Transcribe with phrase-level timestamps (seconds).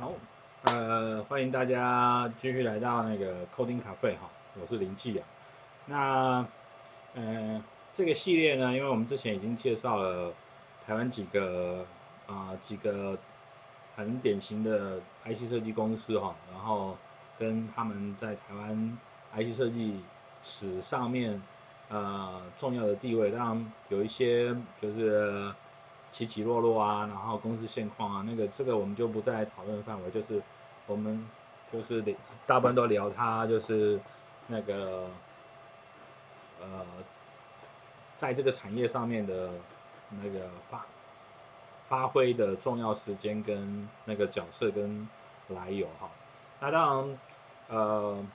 [0.00, 0.14] 好，
[0.62, 5.22] 呃，欢迎大家继续来到那个 Coding Cafe 哈，我是林继阳。
[5.84, 6.46] 那，
[7.14, 7.62] 呃，
[7.92, 10.32] 这个系列呢，因为我们之前已经介绍了
[10.86, 11.84] 台湾几个
[12.26, 13.18] 啊、几个
[13.94, 16.96] 很典型的 IC 设计公司哈，然后
[17.38, 18.98] 跟他们在台湾
[19.36, 20.00] IC 设计
[20.42, 21.42] 史上面
[21.90, 25.52] 呃重要的地位，当然有一些就是。
[26.12, 30.42] 起起落落啊，然后公司现况啊，那个这个我们就不再讨论范围，就是
[30.86, 31.24] 我们
[31.72, 32.04] 就是
[32.46, 34.00] 大部分都聊它，就是
[34.48, 35.08] 那个
[36.60, 36.84] 呃，
[38.16, 39.50] 在这个产业上面的
[40.20, 40.84] 那个发
[41.88, 45.08] 发挥的重要时间跟那个角色跟
[45.48, 46.10] 来由哈。
[46.58, 47.18] 那当然
[47.68, 48.26] 呃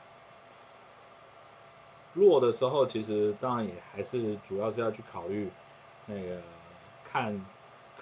[2.14, 5.52] 弱的时候，其实当然也还是主要是要去考虑
[6.06, 6.42] 那个
[7.04, 7.46] 看。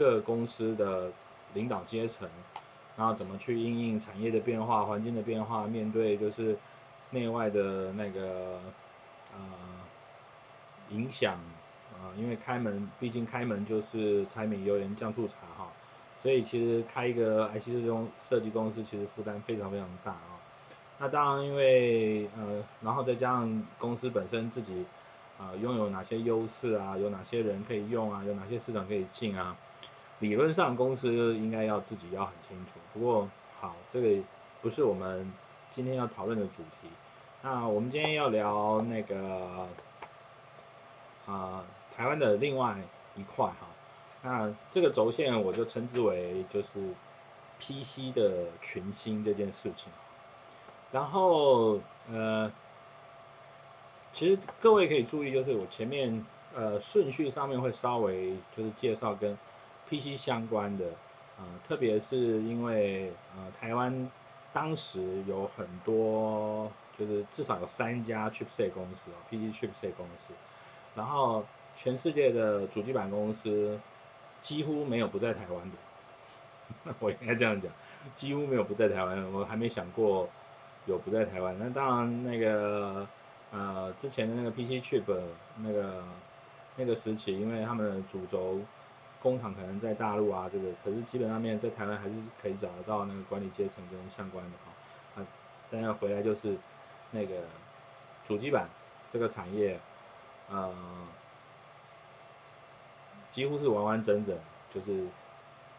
[0.04, 1.10] 各公司的
[1.54, 2.28] 领导阶层，
[2.98, 6.58] 然后怎么去应应产业的变化、环境的变化，面对就是
[7.12, 8.60] 内外的那个
[9.32, 9.40] 呃
[10.90, 11.36] 影响
[11.94, 15.72] 啊、呃，因为开门，毕竟开门就是柴米油盐酱醋茶哈，
[16.22, 20.36] 所以其实开一个 IC 设计设计公司，其实负担非常非常大啊。
[21.00, 24.86] 那当然，因为呃，然后再加上公司本身自己
[25.38, 29.56] 啊、呃，拥有哪些优势啊，有哪些人可以用啊，有哪些市场可以进啊。
[30.24, 33.30] 理论上公司应该要自己要很清楚，不过
[33.60, 34.24] 好，这个
[34.62, 35.30] 不是我们
[35.70, 36.88] 今天要讨论的主题。
[37.42, 39.68] 那我们今天要聊那个
[41.26, 42.78] 啊、台湾的另外
[43.18, 43.68] 一块哈，
[44.22, 46.80] 那这个轴线我就称之为就是
[47.60, 49.92] PC 的群星这件事情。
[50.94, 52.50] 然后呃，
[54.14, 59.38] 其实各位可以注意，就是我前面呃顺序上面会稍微就是介绍跟
[59.94, 60.86] PC 相关的，
[61.38, 64.10] 呃，特别是因为呃，台湾
[64.52, 70.34] 当时有很多，就是至少有三家 chipset 公司哦，PC chipset 公司，
[70.96, 71.46] 然后
[71.76, 73.80] 全世界的主机板公司
[74.42, 77.72] 几乎没有不在台湾的， 我应该这样讲，
[78.16, 80.28] 几乎没有不在台湾，我还没想过
[80.88, 81.56] 有不在台湾。
[81.60, 83.08] 那当然那个
[83.52, 85.04] 呃，之前的那个 PC chip
[85.62, 86.04] 那个
[86.78, 88.60] 那个时期，因为他们的主轴。
[89.24, 95.26] 工厂可能在大陆啊，这个可是基本上面在台湾还是可以找得到那个管理阶层跟相关的哈啊，
[95.72, 96.58] 但要回来就是
[97.12, 97.36] 那个
[98.26, 98.68] 主机板
[99.10, 99.80] 这个产业，
[100.50, 100.76] 呃，
[103.32, 104.38] 几乎是完完整整
[104.70, 105.08] 就是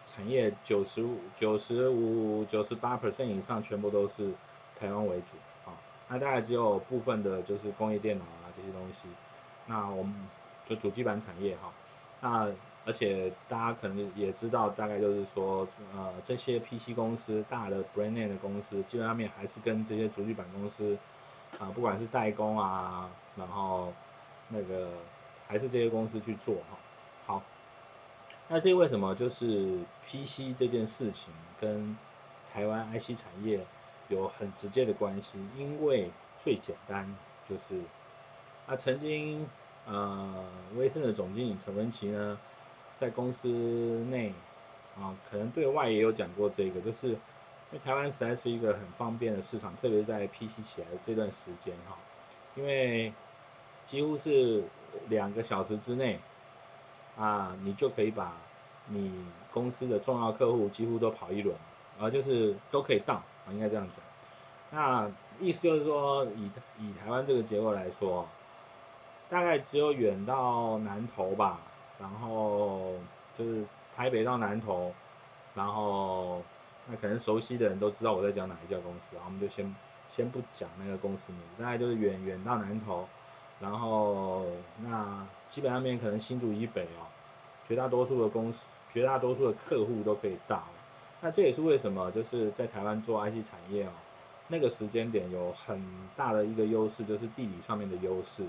[0.07, 4.33] 产业九十五、九十五、九十八 percent 以上全部都是
[4.81, 5.37] 台湾为主
[5.71, 5.77] 啊，
[6.09, 9.07] 那大概只有部分的就是工业电脑啊这些东西，
[9.67, 10.15] 那我们
[10.67, 11.71] 就主机板产业哈，
[12.23, 12.51] 那。
[12.87, 20.99] 而且大家可能也知道，大概就是说，呃，这些 PC 公司大的 brand name 的公司，基本上面还是跟这些主机板公司，
[21.59, 23.91] 啊、呃，不管是代工啊，然后
[24.49, 24.91] 那个
[25.49, 26.77] 还是这些公司去做哈。
[27.25, 27.43] 好，
[28.49, 31.97] 那这为什么就是 PC 这件事情跟
[32.53, 33.65] 台湾 IC 产业
[34.09, 35.39] 有很直接的关系？
[35.57, 37.17] 因为最简单
[37.49, 37.81] 就是，
[38.67, 39.49] 那曾经
[39.87, 40.45] 呃，
[40.77, 42.39] 威盛的总经理陈文琪呢。
[43.05, 43.49] 在公司
[44.09, 44.33] 内
[44.99, 47.19] 啊，可能对外也有讲过这个，就是因
[47.73, 51.99] 为台湾实在是一个很方便的市场，特别在 PC 起来的这段时间哈，
[52.55, 53.13] 因为
[53.85, 54.65] 几乎是
[55.11, 56.19] 两个小时之内
[57.19, 58.33] 啊，你就可以把
[58.87, 59.13] 你
[59.53, 61.55] 公司的重要客户几乎都跑一轮，
[62.01, 64.03] 啊，就是都可以到啊，应该这样讲。
[64.71, 68.27] 那意思就是说，以以台湾这个结构来说，
[69.29, 71.61] 大概只有远到南投吧。
[71.99, 72.95] 然后
[73.39, 73.65] 就是
[73.97, 74.93] 台北到南投，
[75.55, 76.43] 然后
[76.89, 79.75] 那可能熟悉的人都知道我在讲哪一家公司，然后我们就先
[80.11, 83.09] 先不讲那个公司名，大概就是远远到南投，
[83.61, 84.45] 然后
[84.83, 87.07] 那基本上面可能新竹以北哦，
[87.69, 90.65] 绝大多数的公司，绝大多数的客户都可以到，
[91.21, 93.91] 那这也是为什么就是在台湾做 IC 产业哦，
[94.49, 95.81] 那个时间点有很
[96.17, 98.45] 大的一个优势，就是地理上面的优势，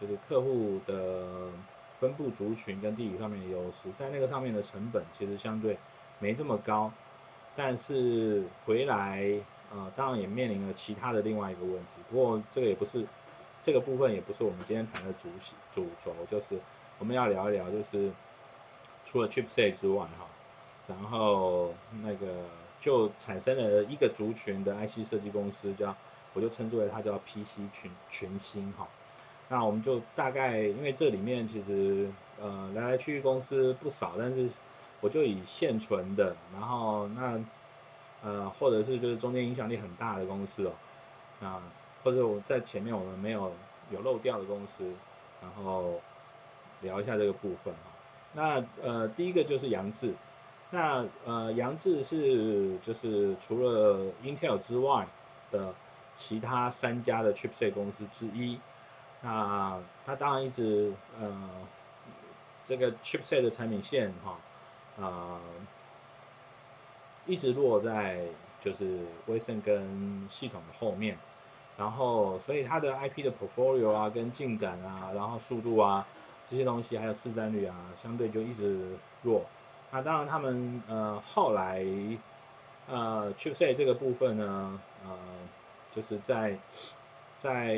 [0.00, 1.50] 就是客户的。
[1.98, 5.76] 分布族群跟地理上面的优势，在那个上面的成本其实相对
[6.20, 6.92] 没这么高，
[7.56, 9.40] 但是回来
[9.70, 11.90] 呃，当然也面临了其他的另外一个问题。
[12.08, 13.04] 不过这个也不是
[13.60, 15.28] 这个部分，也不是我们今天谈的主
[15.72, 16.58] 主轴，就是
[17.00, 18.12] 我们要聊一聊，就是
[19.04, 20.26] 除了 chipset 之外哈，
[20.86, 22.46] 然后那个
[22.80, 25.96] 就产生了一个族群的 IC 设计公司，叫
[26.32, 28.86] 我就称之为它叫 PC 群群星哈。
[29.48, 32.08] 那我们就大概，因为这里面其实
[32.40, 34.48] 呃来来去去公司不少，但是
[35.00, 37.40] 我就以现存的，然后那
[38.22, 40.72] 呃，或者是就是中间影响力很大的公司哦，
[41.46, 41.62] 啊
[42.04, 43.52] 或者我在前面我们没有
[43.90, 44.84] 有漏掉的公司，
[45.40, 46.00] 然后
[46.82, 47.88] 聊一下这个部分啊。
[48.34, 50.12] 那呃第一个就是扬智，
[50.70, 55.06] 那呃扬智是就是除了 Intel 之外
[55.50, 55.74] 的
[56.16, 58.58] 其他三家的 chipset 公司之一，
[59.22, 61.50] 那它当然一直呃
[62.64, 64.38] 这个 chipset 的产品线哈
[65.02, 65.04] 啊。
[65.04, 65.40] 呃
[67.26, 68.22] 一直落在
[68.58, 71.18] 就是威盛跟系统的后面，
[71.76, 76.06] 然后所以它的 IP 的 portfolio 啊跟进展啊，然后速度啊
[76.48, 79.44] 这些东西还有市占率啊，相对就一直弱。
[79.90, 81.84] 那当然他们呃后来
[82.88, 85.18] 呃 chipset 这个部分呢，呃
[85.94, 86.56] 就是在
[87.38, 87.74] 在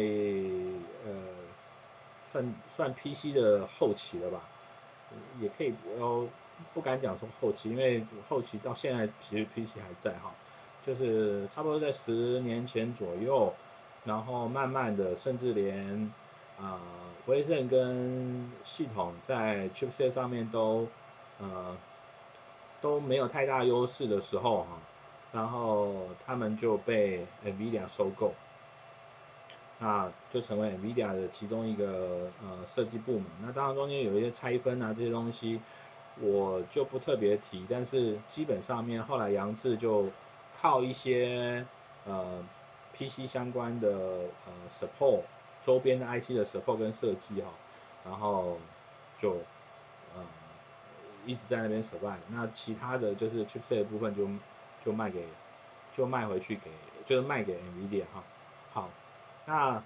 [2.41, 4.41] 算算 PC 的后期了吧，
[5.41, 6.29] 也可以哦。
[6.75, 10.35] 不敢讲说后期，因为后期到现在其实 PC 还在哈，
[10.87, 13.55] 就是差不多在十年前左右，
[14.05, 16.13] 然后慢慢的，甚至连
[16.61, 16.79] 啊
[17.25, 20.87] 威盛跟系统在 chipset 上面都
[21.39, 21.75] 呃
[22.83, 24.79] 都没有太大优势的时候哈，
[25.33, 28.35] 然后他们就被 NVIDIA 收购，
[29.81, 33.25] 那就成为 NVIDIA 的其中一个呃设计部门。
[33.43, 35.61] 那当然中间有一些拆分啊这些东西。
[36.23, 40.05] 我就不特别提，但是基本上面后来杨志就
[40.61, 41.65] 靠一些
[42.05, 42.45] 呃
[42.93, 43.89] PC 相关的
[44.45, 45.23] 呃 support
[45.65, 47.49] 周边的 IC 的 support 跟设计哈，
[48.05, 48.59] 然后
[49.19, 49.31] 就
[50.15, 50.23] 呃
[51.25, 54.29] 一直在那边 survive，那其他的就是 chipset 部分就
[54.85, 55.25] 就卖给
[55.97, 56.71] 就卖回去给
[57.07, 58.23] 就是卖给 NVIDIA 哈，
[58.75, 58.91] 好，
[59.47, 59.83] 那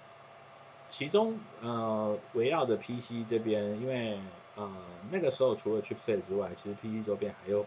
[0.89, 4.19] 其中呃围绕着 PC 这边，因为
[4.55, 4.71] 呃，
[5.11, 7.65] 那个时候除了 chipset 之外，其实 PC 周边还有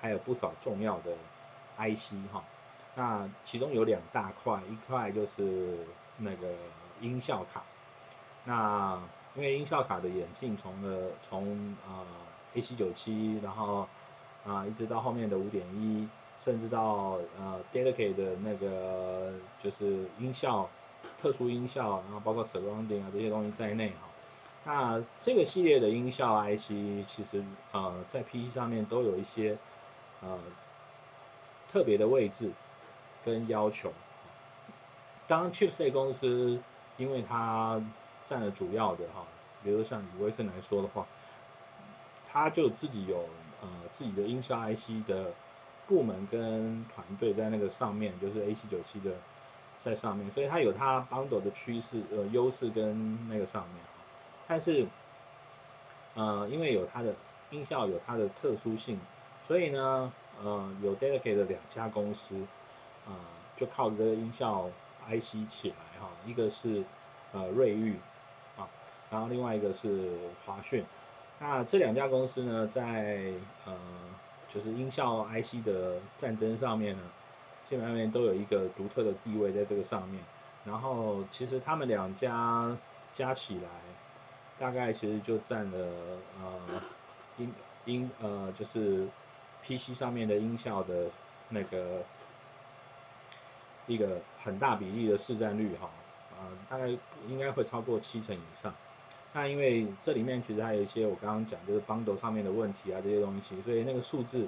[0.00, 1.12] 还有不少重要的
[1.78, 2.44] IC 哈。
[2.94, 5.78] 那其中有两大块，一块就是
[6.18, 6.48] 那个
[7.00, 7.62] 音效卡。
[8.44, 9.00] 那
[9.34, 12.06] 因为音效卡的演进从了从呃
[12.54, 13.86] AC97，然后
[14.46, 16.08] 啊、一直到后面的五点一，
[16.42, 20.68] 甚至到呃 dedicated 的那个就是音效
[21.20, 24.08] 特殊音效，然后包括 surrounding 啊这些东西在内哈。
[24.64, 26.68] 那这个系列的音效 IC
[27.06, 29.56] 其实呃在 PC 上面都有一些
[30.20, 30.38] 呃
[31.70, 32.50] 特别的位置
[33.24, 33.92] 跟要求。
[35.26, 36.60] 当 Chipset 公司
[36.96, 37.82] 因为它
[38.24, 39.24] 占了主要的哈，
[39.62, 41.06] 比如像以威盛来说的话，
[42.30, 43.28] 它就自己有
[43.62, 45.32] 呃自己的音效 IC 的
[45.86, 49.12] 部门跟团队在那个上面，就是 AC97 的
[49.82, 53.76] 在上面，所以它有它 bundle 的趋势呃优势跟那个上面。
[54.46, 54.86] 但是，
[56.14, 57.14] 呃，因为有它的
[57.50, 59.00] 音效有它的特殊性，
[59.46, 60.12] 所以呢，
[60.42, 62.34] 呃，有 dedicated 的两家公司，
[63.06, 63.16] 啊、呃，
[63.56, 64.68] 就靠着这个音效
[65.08, 66.84] IC 起来哈，一个是
[67.32, 67.96] 呃瑞昱
[68.58, 68.68] 啊，
[69.10, 70.10] 然后另外一个是
[70.44, 70.84] 华讯，
[71.38, 73.32] 那这两家公司呢，在
[73.64, 73.74] 呃
[74.48, 77.02] 就是音效 IC 的战争上面呢，
[77.70, 80.20] 基本上都有一个独特的地位在这个上面，
[80.66, 82.76] 然后其实他们两家
[83.14, 83.70] 加起来。
[84.58, 85.78] 大概其实就占了
[86.38, 86.82] 呃
[87.38, 87.50] 音
[87.86, 89.08] 音呃就是
[89.64, 91.06] PC 上面的音效的
[91.48, 92.02] 那个
[93.86, 95.86] 一个很大比例的市占率哈，
[96.32, 96.88] 啊、呃、大概
[97.26, 98.74] 应该会超过七成以上。
[99.32, 104.46] 那因为这里面其实还有一些我刚刚讲就是 bundle 上面的问题啊这些东西，所以那个数字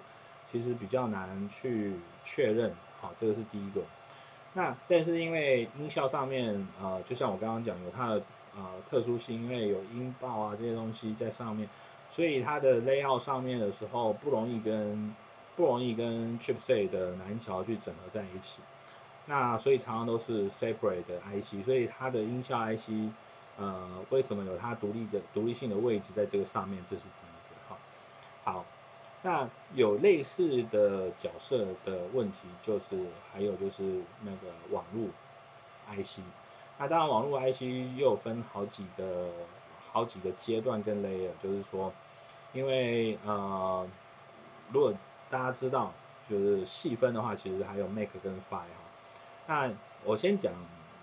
[0.51, 2.71] 其实比较难去确认，
[3.03, 3.83] 好，这个是第一个。
[4.55, 8.23] 那但是因为音效上面呃就像我刚刚讲有它的。
[8.55, 11.67] 呃，特殊性，因为有音爆啊这些东西在上面，
[12.11, 15.17] 所以它的 layout 上面的时候不容易跟
[15.57, 18.61] 不容易跟 chipset 的南桥去整合在一起。
[19.25, 22.91] 那所以常常都是 separate 的 IC，所以它的音效 IC，
[23.57, 26.85] 呃，为什么有它独立的独立性的位置在这个上面？
[26.91, 27.79] 这是第一个好。
[28.45, 28.67] 好，
[29.23, 32.97] 那有类似的角色的问题，就是
[33.33, 33.83] 还有就是
[34.25, 35.07] 那个网络
[35.95, 36.21] IC。
[36.79, 37.63] 那当然，网络 IC
[37.97, 39.31] 又分好几个、
[39.93, 41.93] 好几个阶段跟 layer，就是说，
[42.53, 43.87] 因为呃，
[44.73, 44.93] 如果
[45.31, 45.93] 大家知道，
[46.29, 48.67] 就是细分的话，其实还有 make 跟 PHY 哈。
[49.47, 49.71] 那
[50.05, 50.53] 我先讲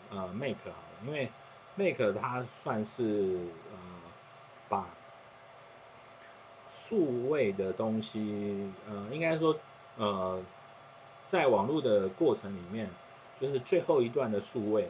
[0.10, 1.30] 呃 make 好了，因为
[1.76, 3.38] make 它算是
[3.72, 3.78] 呃
[4.68, 4.86] 把
[6.90, 9.56] 数位的东西，呃，应该说
[9.98, 10.42] 呃，
[11.28, 12.90] 在网络的过程里面，
[13.40, 14.90] 就是最后一段的数位。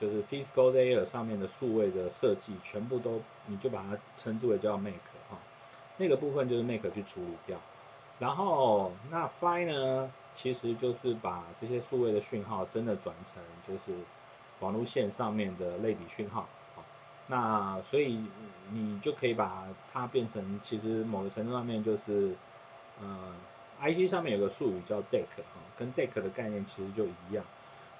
[0.00, 4.96] 就是 physical layer 上面的数位的设计，全部都你就把它称之为叫 make
[5.30, 5.38] 哈，
[5.96, 7.60] 那个部分就是 make 去处理掉。
[8.18, 13.96] 然后那 PHY 呢，其实就是把这些数位的讯号真的转成就是
[14.58, 16.48] 网络线上面的类比讯号。
[17.26, 18.24] 那所以
[18.72, 22.34] 你就可以把它变成，其实某个程度上面就是，
[23.00, 23.34] 呃
[23.80, 25.24] ，IC 上面有个术语叫 DAC
[25.54, 27.44] 哈，跟 DAC 的概念其实就一样。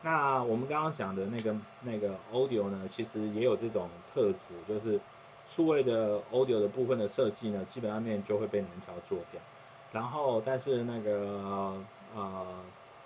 [0.03, 5.01] 那我们刚刚讲的那个那个 Audio 呢，其实也有这种特质，就是
[5.49, 9.41] 数位的 Audio 的部分的设计呢，基本上面就会被南桥做掉。
[9.93, 11.81] 然后，但是那个
[12.17, 12.47] 呃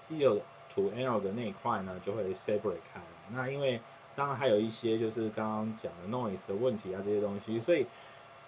[0.09, 0.41] ，digital
[0.75, 3.01] to a n a l 的那一块呢，就会 separate 开。
[3.33, 3.81] 那因为
[4.17, 7.87] 当然还有一些就是刚刚讲的 noise 的问题啊这些东西，所以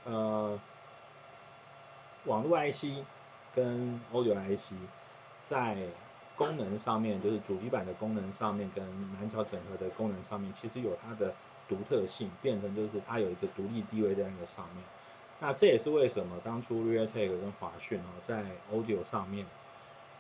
[0.04, 0.58] 呃，
[2.24, 3.04] 网络 IC
[3.54, 4.72] 跟 audio IC
[5.44, 5.76] 在
[6.36, 11.34] 功能上面，就是主机板的功能上面跟南桥整合的功能上面，其实有它的
[11.68, 14.82] 独特性，变成就是它有一个独立地位在那个上面。
[15.40, 19.46] 那这也是为什么当初 Realtek 跟华讯哦，在 Audio 上面，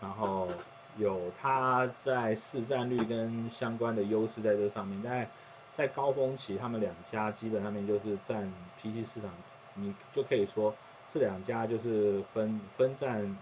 [0.00, 0.48] 然后
[0.96, 5.02] 有它在市占率跟相关的优势在这上面。
[5.02, 5.28] 在
[5.72, 9.30] 在高峰期，他们两家基本上面就是占 PC 市场，
[9.74, 10.74] 你就可以说
[11.08, 13.36] 这两家就是分分占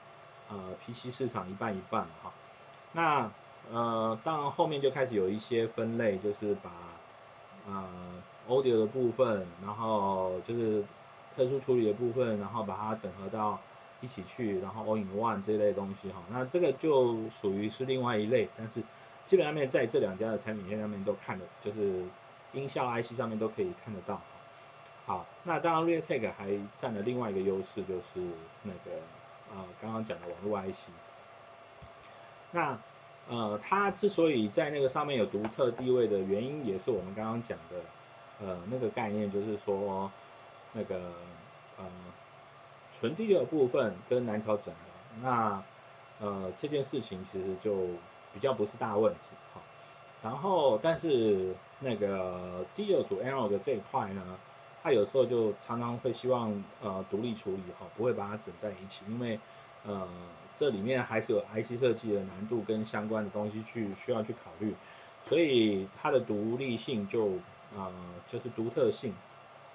[0.48, 2.32] 呃 PC 市场一半一半哈。
[2.92, 3.30] 那
[3.70, 6.70] 呃当然后面就开始有一些分类，就是把
[7.66, 7.88] 呃
[8.48, 10.84] Audio 的部分，然后就是。
[11.36, 13.60] 特殊处理的部分，然后把它整合到
[14.00, 18.82] 一起去，然后 all in one 这类东西哈，那这个就属于是另外一类，但是
[19.24, 22.04] 基本上面在这两家的产品线上面都看的，就是
[22.52, 24.20] 音效 IC 上面都可以看得到。
[25.06, 28.20] 好，那当然 Realtek 还占了另外一个优势，就是
[28.62, 29.00] 那个
[29.54, 30.88] 呃刚刚讲的网络 IC。
[32.52, 32.78] 那
[33.28, 37.76] 呃它之所以在那个上面有独特地位的原因，也是我们刚刚讲的
[38.44, 40.10] 呃那个概念，就是说。
[40.72, 41.00] 那个
[41.78, 41.86] 呃，
[42.98, 44.80] 纯地的部分跟南桥整合，
[45.22, 45.62] 那
[46.18, 47.88] 呃这件事情其实就
[48.32, 49.20] 比较不是大问题
[49.52, 49.60] 哈。
[50.22, 54.38] 然后但是那个第二组 a r r o w 的这一块呢，
[54.82, 59.38] 它有时候就常常会希望呃独立处理哈，不会把它整在一起，因为
[59.84, 60.08] 呃
[60.54, 64.74] 这里面还是有 IC 设计的难度跟相关的东西去需要去考虑，
[65.28, 67.32] 所以它的独立性就
[67.76, 67.92] 呃
[68.26, 69.12] 就是独特性。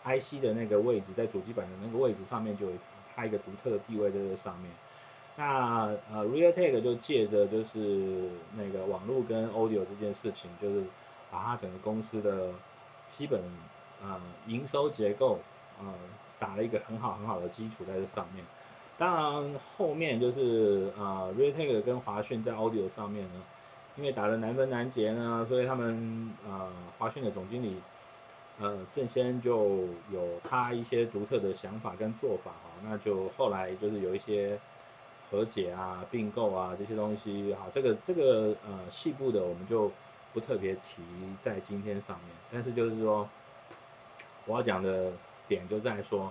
[0.04, 2.72] IC 的那个位置在主机板的那个位置上面就有
[3.22, 4.72] 它一个独特的地位在这上面。
[5.38, 10.84] 那呃 Realtek 就借着就是那个网络跟 Audio 这件事情，就是
[11.30, 12.50] 把它整个公司的
[13.08, 13.40] 基本
[14.04, 15.40] 呃营收结构
[15.80, 15.86] 呃
[16.38, 18.44] 打了一个很好很好的基础在这上面。
[18.98, 23.42] 当然后面就是呃 Realtek 跟华讯在 Audio 上面呢，
[23.96, 27.78] 因为打的难分难解呢，所以他们呃华讯的总经理。
[28.62, 34.60] 呃，郑先就有他一些独特的想法跟做法哈，那就后来就是有一些
[35.32, 39.92] 和解啊、并购啊这些东西哈，这个这个呃细部的我们就
[40.32, 41.02] 不特别提
[41.40, 43.28] 在今天上面，但是就是说
[44.46, 45.12] 我要讲的
[45.48, 46.26] 点就在说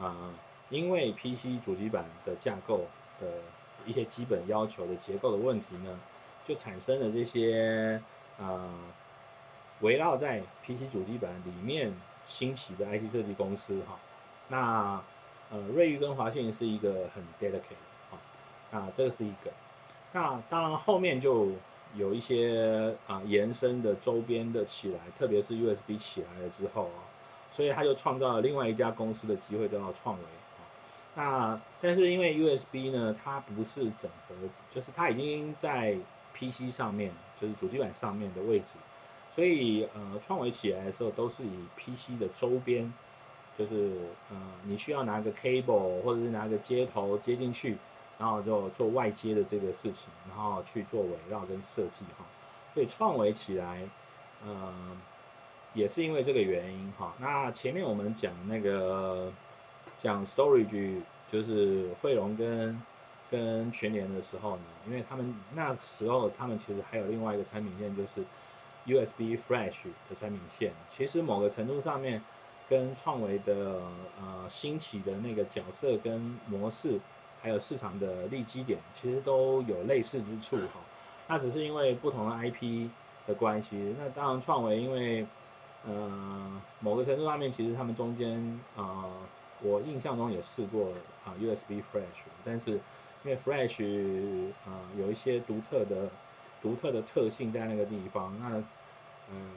[0.00, 0.34] 啊、呃，
[0.68, 2.86] 因为 PC 主机板的架构
[3.20, 3.28] 的
[3.86, 5.96] 一些基本要求的结构的问题呢，
[6.44, 8.02] 就产生了这些
[8.36, 8.50] 啊。
[8.50, 8.70] 呃
[9.82, 11.92] 围绕在 PC 主机板里面
[12.24, 13.98] 兴起的 IC 设计公司哈，
[14.48, 15.02] 那
[15.50, 17.76] 呃瑞昱跟华讯是一个很 dedicated
[18.10, 18.18] 哈，
[18.70, 19.52] 那这个是一个，
[20.12, 21.50] 那当然后面就
[21.94, 27.02] 有一些啊、延伸的周边的起来，特别是 USB 起来了之后啊，
[27.52, 30.62] 所以他就创造了另外一家公司的机会，叫做创维啊，
[31.16, 34.36] 那但是因为 USB 呢，它不是整合，
[34.70, 35.96] 就是它已经在
[36.34, 38.76] PC 上面，就是主机板上面的位置。
[39.34, 42.92] 所以呃，创维起来的时候都是以 PC 的周边，
[43.58, 43.92] 就是
[44.30, 47.78] 呃，你需要拿个 cable 或者是拿个接头接进去，
[48.18, 52.26] 然后就做外接的这个事情，然后去做围绕跟设计哈。
[52.74, 53.88] 所以创维起来，
[54.44, 54.74] 呃，
[55.72, 57.14] 也是因为这个原因哈。
[57.18, 59.32] 那前面我们讲那个
[60.02, 61.00] 讲 storage，
[61.32, 62.82] 就是慧荣跟
[63.30, 68.22] 跟全联的时候呢，因为他们那时候他们其实还有另外一个产品线就是。
[68.86, 72.20] USB Flash 的产品线，其实某个程度上面
[72.68, 73.80] 跟创维的
[74.20, 76.20] 呃兴起的那个角色跟
[76.50, 76.98] 模式，
[77.40, 80.80] 还有市场的利基点，其实都有类似之处哈。
[81.28, 82.88] 那只是因为不同的 IP
[83.26, 83.94] 的关系。
[83.98, 85.24] 那当然创维因为
[85.86, 89.12] 呃某个程度上面，其实他们中间呃
[89.62, 90.88] 我印象中也试过
[91.24, 92.72] 啊 USB Flash，但是
[93.24, 93.84] 因为 Flash
[94.66, 96.10] 呃有一些独特的。
[96.62, 98.62] 独特的特性在那个地方，那
[99.30, 99.50] 嗯，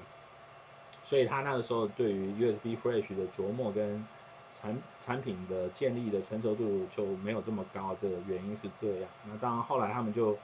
[1.03, 4.05] 所以他那个时候对于 USB Flash 的琢磨跟
[4.53, 9.09] 产产品的建立的成熟度就没有这么高的原因是这样。
[9.27, 10.37] 那当然后来他们就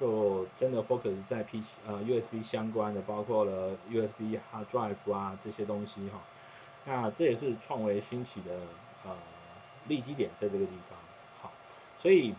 [0.00, 6.20] 就真的 focus 在 P 呃 USB 相关的，包括了 USB hard drive 啊这些东西哈。
[6.84, 8.60] 那这也是创维兴起的
[9.04, 9.14] 呃
[9.86, 10.98] 立基点在这个地方。
[11.42, 11.52] 好，
[11.98, 12.34] 所以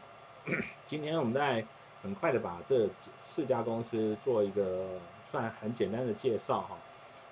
[0.87, 1.63] 今天我们在
[2.01, 2.89] 很快的把这
[3.21, 4.87] 四家公司做一个
[5.31, 6.77] 算很简单的介绍哈。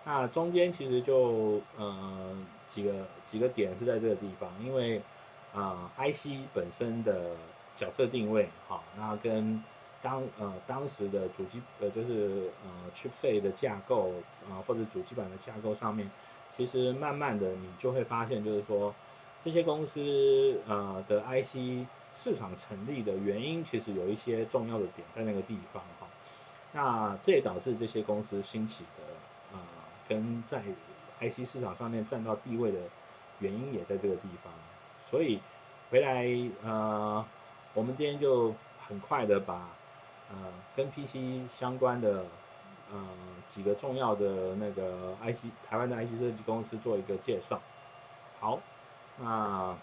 [0.04, 2.36] 那中间其实就呃
[2.68, 5.02] 几个几个点是在这个地方，因为
[5.54, 7.32] 啊、IC 本身的
[7.76, 9.64] 角色定位哈，那跟
[10.02, 14.14] 当呃当时的主机呃就是呃 chipset 的架构
[14.50, 16.10] 啊、或者主机板的架构上面，
[16.52, 18.94] 其实慢慢的你就会发现就是说
[19.44, 26.08] 这些公司呃的 IC 市场成立的原因，其实有一些重要的点在那个地方哈。
[26.74, 29.04] 那这也导致这些公司兴起的
[29.54, 29.60] 呃
[30.10, 30.64] 跟在
[31.20, 32.80] IC 市场上面占到地位的
[33.38, 34.52] 原因也在这个地方。
[35.12, 35.40] 所以
[35.92, 36.26] 回来
[36.64, 37.24] 呃
[37.76, 38.56] 我们今天就
[38.88, 39.70] 很快的把
[40.32, 42.26] 呃跟 PC 相关的
[42.92, 43.08] 呃
[43.46, 47.62] 几个重要的那个 IC 台湾的 IC 设计公司做一个介绍。
[48.40, 48.60] 好，
[49.20, 49.78] 那。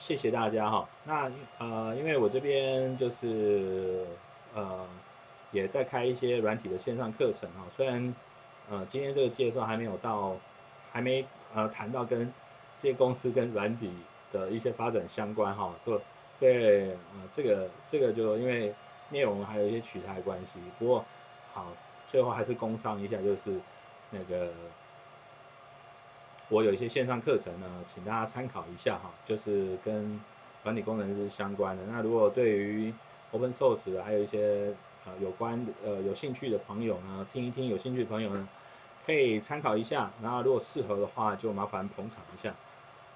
[0.00, 4.06] 谢谢大家哈，那呃，因为我这边就是
[4.54, 4.88] 呃，
[5.52, 8.14] 也在开一些软体的线上课程哈，虽然
[8.70, 10.36] 呃今天这个介绍还没有到，
[10.90, 12.32] 还没呃谈到跟
[12.78, 13.92] 这些公司跟软体
[14.32, 16.00] 的一些发展相关哈，所以
[16.38, 18.74] 所以呃这个这个就因为
[19.10, 21.04] 内容还有一些取材关系，不过
[21.52, 21.66] 好，
[22.08, 23.60] 最后还是工商一下就是
[24.10, 24.50] 那个。
[26.50, 30.20] 我有一些线上课程呢，请大家参考一下哈，就是跟
[30.62, 31.82] 软体工程师相关的。
[31.88, 32.92] 那如果对于
[33.30, 34.74] Open Source 还有一些
[35.06, 38.48] 呃有关呃有兴趣的朋友呢，听一听有兴趣的朋友呢，
[39.06, 40.10] 可以参考一下。
[40.20, 42.54] 然后如果适合的话，就麻烦捧场一下。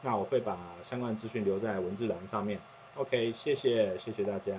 [0.02, 2.60] 那我会把相关资讯留在文字栏上面。
[2.94, 4.54] OK，谢谢谢谢大家。